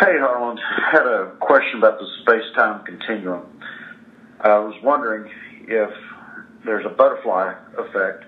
Hey, 0.00 0.14
Harland. 0.16 0.60
Had 0.92 1.06
a 1.08 1.32
question 1.40 1.78
about 1.78 1.98
the 1.98 2.06
space-time 2.22 2.84
continuum. 2.84 3.60
I 4.40 4.56
was 4.60 4.76
wondering 4.84 5.28
if 5.66 5.90
there's 6.64 6.86
a 6.86 6.88
butterfly 6.90 7.54
effect 7.76 8.24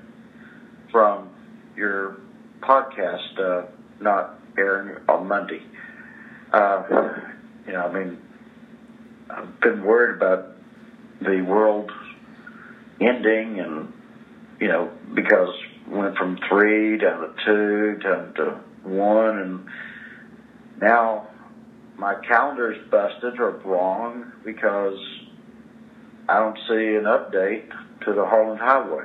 from 0.90 1.28
your 1.76 2.16
podcast 2.60 3.38
uh, 3.38 3.66
not 4.00 4.40
airing 4.58 4.96
on 5.08 5.28
Monday. 5.28 5.62
Uh, 6.52 6.82
you 7.68 7.72
know, 7.72 7.86
I 7.86 7.92
mean, 7.92 8.18
I've 9.30 9.60
been 9.60 9.84
worried 9.84 10.16
about 10.16 10.56
the 11.20 11.40
world 11.42 11.92
ending, 13.00 13.60
and 13.60 13.92
you 14.58 14.66
know, 14.66 14.90
because 15.14 15.54
we 15.86 15.98
went 15.98 16.16
from 16.16 16.36
three 16.48 16.98
down 16.98 17.20
to 17.20 17.34
two 17.46 18.00
down 18.02 18.34
to 18.34 18.60
one, 18.82 19.38
and 19.38 19.66
now 20.82 21.29
my 22.00 22.14
calendar's 22.26 22.78
busted 22.90 23.38
or 23.38 23.50
wrong 23.62 24.32
because 24.42 24.98
I 26.30 26.38
don't 26.38 26.56
see 26.66 26.96
an 26.96 27.04
update 27.04 27.68
to 28.06 28.14
the 28.14 28.24
Harland 28.24 28.58
Highway. 28.58 29.04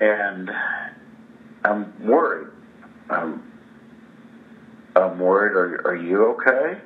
And 0.00 0.50
I'm 1.62 2.06
worried. 2.06 2.48
I'm, 3.10 3.52
I'm 4.96 5.18
worried. 5.18 5.52
Are, 5.52 5.88
are 5.88 5.96
you 5.96 6.24
okay? 6.36 6.80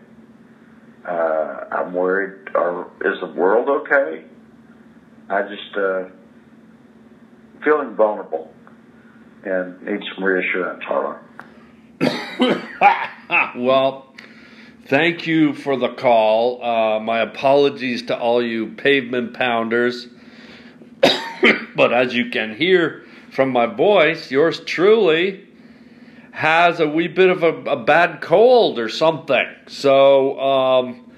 Uh, 1.09 1.65
I'm 1.71 1.95
worried. 1.95 2.49
Are, 2.57 2.87
is 3.03 3.21
the 3.21 3.33
world 3.39 3.69
okay? 3.69 4.25
I 5.31 5.43
just 5.43 5.77
uh, 5.79 6.09
feeling 7.65 7.95
vulnerable 7.95 8.53
and 9.45 9.81
need 9.83 10.01
some 10.13 10.25
reassurance, 10.25 10.83
Harland. 10.83 11.23
well, 13.57 14.06
thank 14.89 15.27
you 15.27 15.53
for 15.53 15.77
the 15.77 15.89
call. 15.89 16.63
Uh, 16.63 17.01
my 17.01 17.21
apologies 17.21 18.03
to 18.07 18.19
all 18.19 18.43
you 18.43 18.69
pavement 18.69 19.35
pounders. 19.35 20.09
but 21.77 21.93
as 21.93 22.15
you 22.15 22.31
can 22.31 22.55
hear 22.55 23.05
from 23.31 23.51
my 23.51 23.67
voice, 23.67 24.31
yours 24.31 24.61
truly 24.61 25.47
has 26.33 26.81
a 26.81 26.89
wee 26.89 27.09
bit 27.09 27.31
of 27.31 27.43
a, 27.43 27.55
a 27.71 27.83
bad 27.83 28.21
cold 28.21 28.79
or 28.79 28.89
something. 28.89 29.47
So 29.69 30.39
um, 30.39 31.13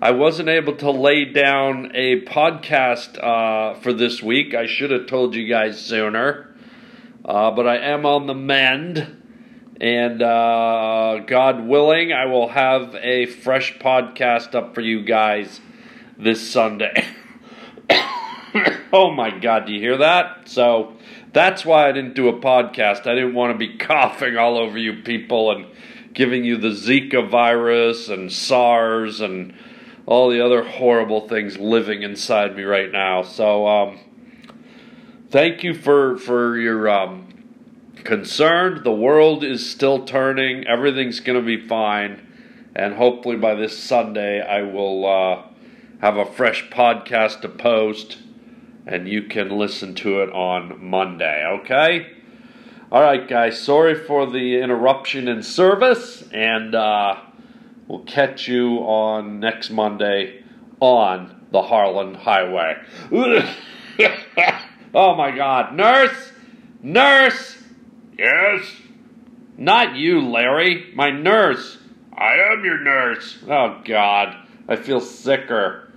I 0.00 0.12
wasn't 0.12 0.48
able 0.48 0.76
to 0.76 0.90
lay 0.90 1.26
down 1.26 1.92
a 1.94 2.22
podcast 2.22 3.22
uh, 3.22 3.78
for 3.80 3.92
this 3.92 4.22
week. 4.22 4.54
I 4.54 4.66
should 4.66 4.90
have 4.90 5.06
told 5.06 5.34
you 5.34 5.48
guys 5.48 5.80
sooner. 5.80 6.54
Uh, 7.24 7.50
but 7.50 7.66
I 7.66 7.76
am 7.76 8.06
on 8.06 8.26
the 8.26 8.34
mend. 8.34 9.19
And 9.80 10.20
uh, 10.20 11.20
God 11.26 11.66
willing, 11.66 12.12
I 12.12 12.26
will 12.26 12.48
have 12.48 12.94
a 12.96 13.24
fresh 13.24 13.78
podcast 13.78 14.54
up 14.54 14.74
for 14.74 14.82
you 14.82 15.02
guys 15.02 15.58
this 16.18 16.50
Sunday. 16.50 17.06
oh 18.92 19.10
my 19.10 19.30
God, 19.30 19.64
do 19.64 19.72
you 19.72 19.80
hear 19.80 19.96
that? 19.96 20.50
So 20.50 20.96
that's 21.32 21.64
why 21.64 21.88
I 21.88 21.92
didn't 21.92 22.14
do 22.14 22.28
a 22.28 22.38
podcast. 22.38 23.06
I 23.06 23.14
didn't 23.14 23.32
want 23.32 23.54
to 23.54 23.58
be 23.58 23.76
coughing 23.78 24.36
all 24.36 24.58
over 24.58 24.76
you 24.76 25.02
people 25.02 25.50
and 25.50 25.66
giving 26.12 26.44
you 26.44 26.58
the 26.58 26.68
Zika 26.68 27.26
virus 27.26 28.10
and 28.10 28.30
SARS 28.30 29.22
and 29.22 29.54
all 30.04 30.28
the 30.28 30.44
other 30.44 30.62
horrible 30.62 31.26
things 31.26 31.56
living 31.56 32.02
inside 32.02 32.54
me 32.54 32.64
right 32.64 32.92
now. 32.92 33.22
So, 33.22 33.66
um, 33.66 33.98
thank 35.30 35.62
you 35.62 35.72
for 35.72 36.18
for 36.18 36.58
your 36.58 36.88
um, 36.90 37.39
concern. 38.04 38.82
The 38.82 38.92
world 38.92 39.44
is 39.44 39.70
still 39.70 40.04
turning. 40.04 40.66
Everything's 40.66 41.20
going 41.20 41.38
to 41.38 41.44
be 41.44 41.66
fine, 41.66 42.26
and 42.74 42.94
hopefully 42.94 43.36
by 43.36 43.54
this 43.54 43.78
Sunday 43.78 44.40
I 44.40 44.62
will 44.62 45.06
uh, 45.06 45.42
have 46.00 46.16
a 46.16 46.26
fresh 46.26 46.68
podcast 46.70 47.42
to 47.42 47.48
post, 47.48 48.18
and 48.86 49.08
you 49.08 49.24
can 49.24 49.50
listen 49.50 49.94
to 49.96 50.22
it 50.22 50.30
on 50.30 50.84
Monday. 50.84 51.44
Okay. 51.60 52.12
All 52.92 53.02
right, 53.02 53.28
guys. 53.28 53.60
Sorry 53.60 53.94
for 53.94 54.26
the 54.26 54.60
interruption 54.60 55.28
in 55.28 55.42
service, 55.42 56.24
and 56.32 56.74
uh, 56.74 57.20
we'll 57.86 58.00
catch 58.00 58.48
you 58.48 58.78
on 58.78 59.38
next 59.38 59.70
Monday 59.70 60.42
on 60.80 61.46
the 61.52 61.62
Harland 61.62 62.16
Highway. 62.16 62.76
oh 64.94 65.14
my 65.14 65.30
God, 65.30 65.74
nurse, 65.74 66.32
nurse. 66.82 67.59
Yes? 68.20 68.76
Not 69.56 69.96
you, 69.96 70.20
Larry. 70.20 70.92
My 70.94 71.10
nurse. 71.10 71.78
I 72.12 72.34
am 72.52 72.62
your 72.66 72.78
nurse. 72.78 73.38
Oh, 73.48 73.80
God. 73.82 74.36
I 74.68 74.76
feel 74.76 75.00
sicker. 75.00 75.90